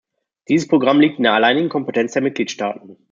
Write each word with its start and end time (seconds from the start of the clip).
Dieses 0.47 0.67
Programm 0.67 0.99
liegt 0.99 1.17
in 1.19 1.25
der 1.25 1.33
alleinigen 1.35 1.69
Kompetenz 1.69 2.13
der 2.13 2.23
Mitgliedstaaten. 2.23 2.97